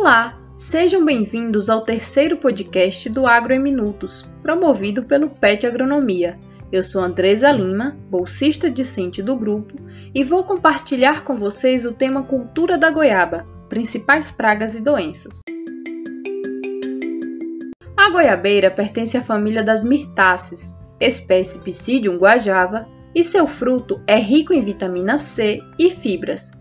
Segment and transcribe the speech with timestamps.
[0.00, 6.38] Olá, sejam bem-vindos ao terceiro podcast do Agro em Minutos, promovido pelo PET Agronomia.
[6.72, 9.76] Eu sou Andresa Lima, bolsista discente do grupo,
[10.14, 15.40] e vou compartilhar com vocês o tema Cultura da Goiaba, principais pragas e doenças.
[17.94, 24.54] A goiabeira pertence à família das mirtáceas, espécie Psidium guajava, e seu fruto é rico
[24.54, 26.52] em vitamina C e fibras.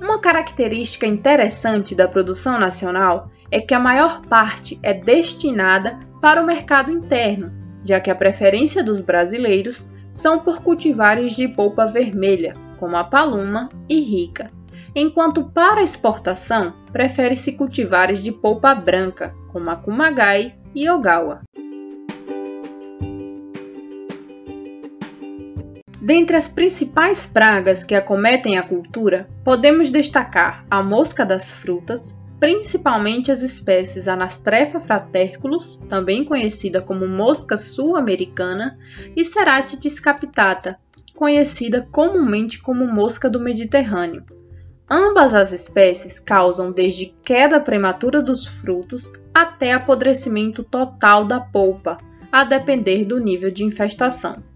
[0.00, 6.46] Uma característica interessante da produção nacional é que a maior parte é destinada para o
[6.46, 7.52] mercado interno,
[7.84, 13.68] já que a preferência dos brasileiros são por cultivares de polpa vermelha, como a paluma
[13.88, 14.50] e rica,
[14.94, 21.42] enquanto para exportação prefere-se cultivares de polpa branca, como a kumagai e ogawa.
[26.08, 33.30] Dentre as principais pragas que acometem a cultura, podemos destacar a mosca das frutas, principalmente
[33.30, 38.78] as espécies Anastrefa fraterculus, também conhecida como mosca sul-americana,
[39.14, 40.78] e Ceratitis capitata,
[41.14, 44.24] conhecida comumente como mosca do Mediterrâneo.
[44.88, 51.98] Ambas as espécies causam desde queda prematura dos frutos até apodrecimento total da polpa,
[52.32, 54.47] a depender do nível de infestação.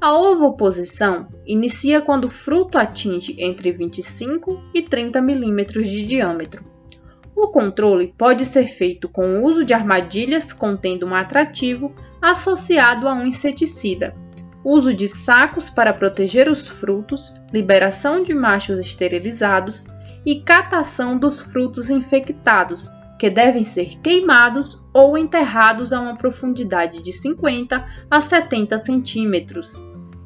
[0.00, 6.64] A ovoposição inicia quando o fruto atinge entre 25 e 30 milímetros de diâmetro.
[7.34, 13.14] O controle pode ser feito com o uso de armadilhas contendo um atrativo associado a
[13.14, 14.14] um inseticida,
[14.64, 19.86] uso de sacos para proteger os frutos, liberação de machos esterilizados
[20.26, 27.12] e catação dos frutos infectados, que devem ser queimados ou enterrados a uma profundidade de
[27.12, 29.82] 50 a 70 centímetros.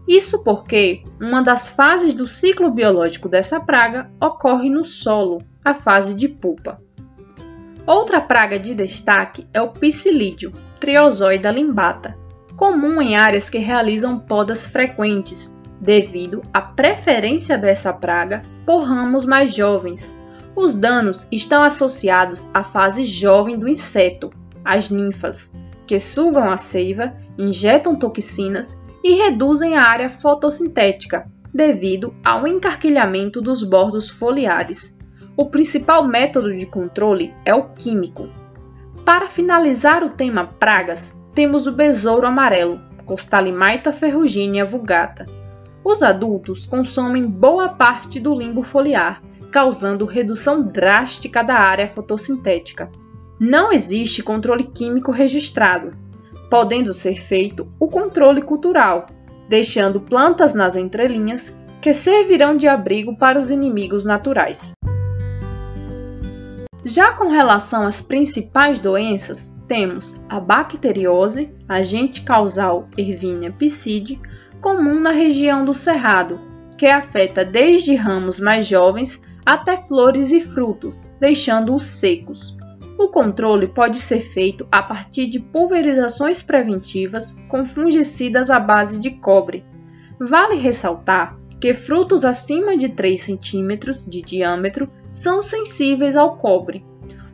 [0.08, 6.14] Isso porque uma das fases do ciclo biológico dessa praga ocorre no solo, a fase
[6.14, 6.80] de pupa.
[7.86, 12.16] Outra praga de destaque é o psilídeo, Triozoida limbata,
[12.56, 19.54] comum em áreas que realizam podas frequentes, devido à preferência dessa praga por ramos mais
[19.54, 20.14] jovens,
[20.54, 24.30] os danos estão associados à fase jovem do inseto,
[24.64, 25.52] as ninfas,
[25.86, 33.62] que sugam a seiva, injetam toxinas e reduzem a área fotossintética, devido ao encarquilhamento dos
[33.62, 34.96] bordos foliares.
[35.36, 38.28] O principal método de controle é o químico.
[39.04, 45.26] Para finalizar o tema pragas, temos o besouro amarelo, Costalimaita ferruginea vulgata.
[45.82, 52.90] Os adultos consomem boa parte do limbo foliar causando redução drástica da área fotossintética.
[53.38, 55.90] Não existe controle químico registrado,
[56.50, 59.06] podendo ser feito o controle cultural,
[59.48, 64.72] deixando plantas nas entrelinhas que servirão de abrigo para os inimigos naturais.
[66.84, 74.20] Já com relação às principais doenças, temos a bacteriose, agente causal Erwinia piscide,
[74.60, 76.49] comum na região do Cerrado,
[76.80, 82.56] que afeta desde ramos mais jovens até flores e frutos, deixando-os secos.
[82.98, 89.10] O controle pode ser feito a partir de pulverizações preventivas com fungicidas à base de
[89.10, 89.62] cobre.
[90.18, 96.82] Vale ressaltar que frutos acima de 3 cm de diâmetro são sensíveis ao cobre.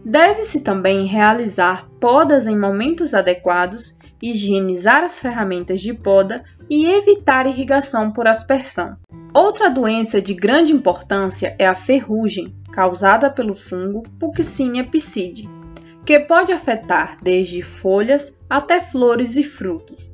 [0.05, 8.11] Deve-se também realizar podas em momentos adequados, higienizar as ferramentas de poda e evitar irrigação
[8.11, 8.97] por aspersão.
[9.37, 15.47] Outra doença de grande importância é a ferrugem, causada pelo fungo Puccinia piscide,
[16.07, 20.11] que pode afetar desde folhas até flores e frutos.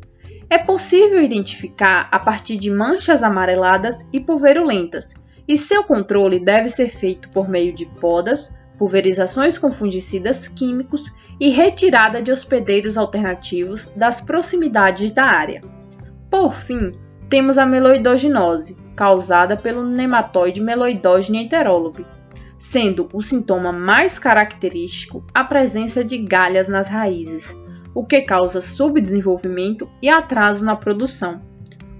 [0.50, 5.14] É possível identificar a partir de manchas amareladas e pulverulentas,
[5.46, 11.48] e seu controle deve ser feito por meio de podas, pulverizações com fungicidas químicos e
[11.48, 15.60] retirada de hospedeiros alternativos das proximidades da área.
[16.28, 16.90] Por fim,
[17.30, 22.06] temos a meloidoginose, causada pelo nematóide Meloidogene enterolobe,
[22.58, 27.56] sendo o sintoma mais característico a presença de galhas nas raízes,
[27.94, 31.42] o que causa subdesenvolvimento e atraso na produção.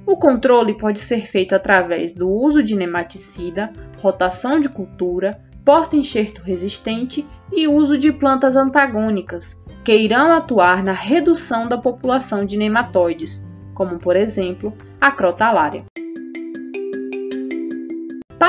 [0.06, 7.24] O controle pode ser feito através do uso de nematicida, rotação de cultura, porta-enxerto resistente
[7.52, 13.98] e uso de plantas antagônicas, que irão atuar na redução da população de nematóides, como
[13.98, 15.84] por exemplo a crotalária.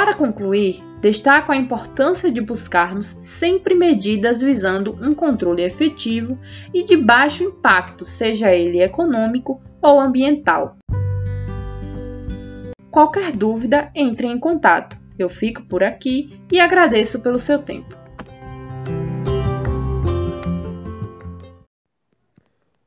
[0.03, 6.37] Para concluir, destaco a importância de buscarmos sempre medidas visando um controle efetivo
[6.73, 10.75] e de baixo impacto, seja ele econômico ou ambiental.
[12.91, 14.97] Qualquer dúvida, entre em contato.
[15.17, 17.95] Eu fico por aqui e agradeço pelo seu tempo.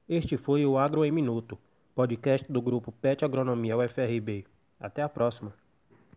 [0.07, 1.59] Este foi o Agro em Minuto,
[1.95, 4.45] podcast do grupo PET Agronomia UFRB.
[4.79, 5.55] Até a próxima.